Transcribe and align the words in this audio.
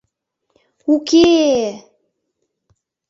—Уке-е-е! 0.93 1.69